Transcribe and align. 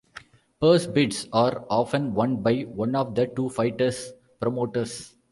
Purse 0.59 0.87
bids 0.87 1.29
are 1.31 1.63
often 1.69 2.15
won 2.15 2.37
by 2.41 2.61
one 2.61 2.95
of 2.95 3.13
the 3.13 3.27
two 3.27 3.49
fighters' 3.49 4.11
promoters. 4.39 5.15